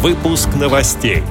[0.00, 1.24] Выпуск новостей.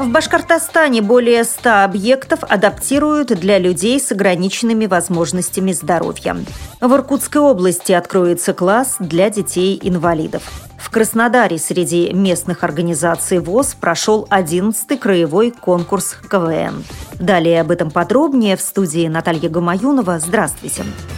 [0.00, 6.36] В Башкортостане более 100 объектов адаптируют для людей с ограниченными возможностями здоровья.
[6.80, 10.42] В Иркутской области откроется класс для детей-инвалидов.
[10.76, 16.82] В Краснодаре среди местных организаций ВОЗ прошел 11-й краевой конкурс КВН.
[17.20, 20.18] Далее об этом подробнее в студии Наталья Гамаюнова.
[20.18, 20.82] Здравствуйте.
[20.82, 21.13] Здравствуйте.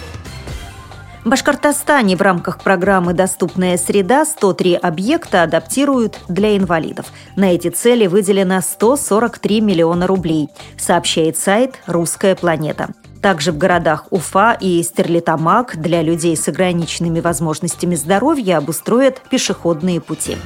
[1.26, 7.06] Башкортостане в рамках программы «Доступная среда» 103 объекта адаптируют для инвалидов.
[7.34, 12.90] На эти цели выделено 143 миллиона рублей, сообщает сайт «Русская планета».
[13.22, 20.36] Также в городах Уфа и Стерлитамак для людей с ограниченными возможностями здоровья обустроят пешеходные пути.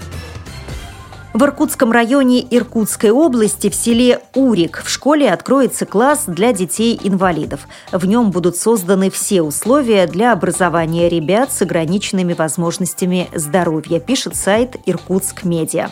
[1.33, 7.69] В Иркутском районе Иркутской области в селе Урик в школе откроется класс для детей-инвалидов.
[7.93, 14.75] В нем будут созданы все условия для образования ребят с ограниченными возможностями здоровья, пишет сайт
[14.87, 15.91] Иркутск Медиа.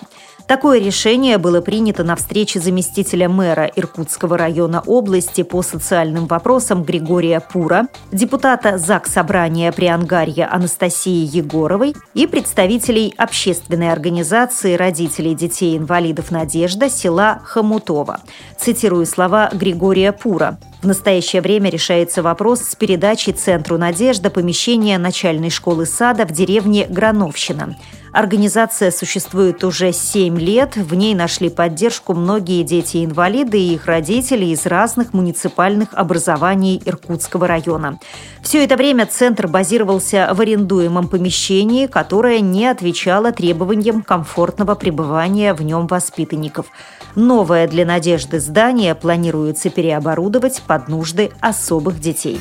[0.49, 7.41] Такое решение было принято на встрече заместителя мэра Иркутского района области по социальным вопросам Григория
[7.41, 16.89] Пура, депутата ЗАГС Собрания при Ангарье Анастасии Егоровой и представителей общественной организации родителей детей-инвалидов «Надежда»
[16.89, 18.21] села Хомутова.
[18.59, 20.59] Цитирую слова Григория Пура.
[20.81, 26.87] В настоящее время решается вопрос с передачей Центру «Надежда» помещения начальной школы сада в деревне
[26.89, 27.77] Грановщина.
[28.13, 30.77] Организация существует уже 7 лет.
[30.77, 37.99] В ней нашли поддержку многие дети-инвалиды и их родители из разных муниципальных образований Иркутского района.
[38.43, 45.63] Все это время центр базировался в арендуемом помещении, которое не отвечало требованиям комфортного пребывания в
[45.63, 46.67] нем воспитанников.
[47.15, 52.39] Новое для «Надежды» здание планируется переоборудовать под нужды особых детей.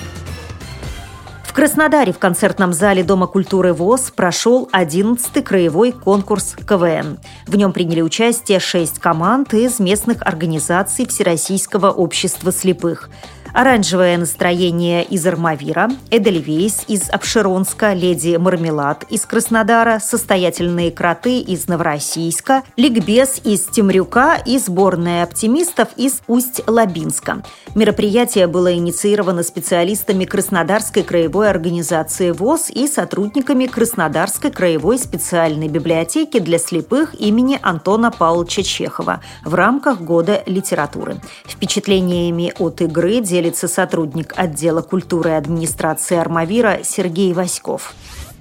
[1.58, 7.18] Краснодаре в концертном зале Дома культуры ВОЗ прошел 11-й краевой конкурс КВН.
[7.48, 13.10] В нем приняли участие шесть команд из местных организаций Всероссийского общества слепых–
[13.54, 22.64] Оранжевое настроение из Армавира, Эдельвейс из Обширонска, Леди Мармелад из Краснодара, Состоятельные кроты из Новороссийска,
[22.76, 27.44] Ликбез из Темрюка и сборная оптимистов из Усть-Лабинска.
[27.76, 36.60] Мероприятие было инициировано специалистами Краснодарской краевой организации ВОЗ и сотрудниками Краснодарской краевой специальной библиотеки для
[36.60, 41.18] слепых имени Антона Павловича Чехова в рамках Года литературы.
[41.46, 47.94] Впечатлениями от игры делится сотрудник отдела культуры и администрации Армавира Сергей Васьков.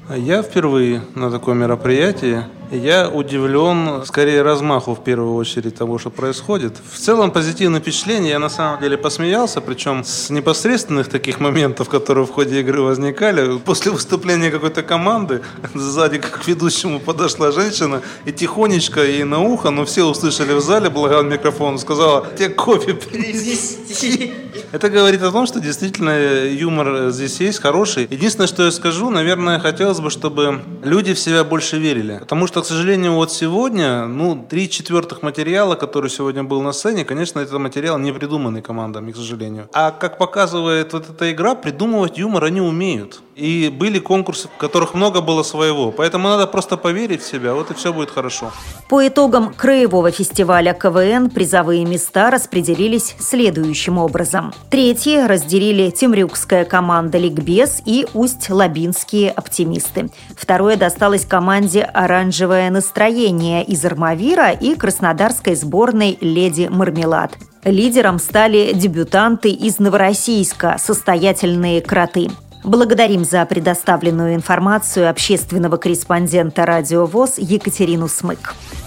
[0.08, 2.44] Я впервые на таком мероприятии.
[2.70, 6.74] Я удивлен, скорее, размаху в первую очередь того, что происходит.
[6.92, 8.30] В целом позитивное впечатление.
[8.30, 13.58] Я на самом деле посмеялся, причем с непосредственных таких моментов, которые в ходе игры возникали.
[13.58, 15.42] После выступления какой-то команды
[15.74, 20.88] сзади к ведущему подошла женщина и тихонечко ей на ухо, но все услышали в зале,
[20.88, 24.32] благо микрофон, сказала, тебе кофе принести.
[24.72, 28.06] Это говорит о том, что действительно юмор здесь есть, хороший.
[28.10, 32.18] Единственное, что я скажу, наверное, хотелось бы, чтобы люди в себя больше верили.
[32.18, 37.04] Потому что, к сожалению, вот сегодня, ну, три четвертых материала, который сегодня был на сцене,
[37.04, 39.68] конечно, это материал не придуманный командами, к сожалению.
[39.72, 43.22] А как показывает вот эта игра, придумывать юмор они умеют.
[43.36, 45.92] И были конкурсы, в которых много было своего.
[45.92, 48.50] Поэтому надо просто поверить в себя, вот и все будет хорошо.
[48.88, 54.54] По итогам краевого фестиваля КВН призовые места распределились следующим образом.
[54.70, 60.10] Третьи разделили Темрюкская команда «Ликбез» и Усть-Лабинские «Оптимисты».
[60.36, 67.32] Второе досталось команде «Оранжевое настроение» из Армавира и краснодарской сборной «Леди Мармелад».
[67.64, 72.28] Лидером стали дебютанты из Новороссийска «Состоятельные кроты».
[72.64, 78.54] Благодарим за предоставленную информацию общественного корреспондента «Радио ВОЗ» Екатерину Смык.